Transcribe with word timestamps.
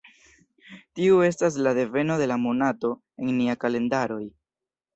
Tiu 0.99 1.19
estas 1.25 1.59
la 1.67 1.75
deveno 1.81 2.17
de 2.23 2.29
la 2.33 2.39
monato 2.47 2.91
en 3.27 3.31
nia 3.43 3.61
kalendaroj. 3.67 4.23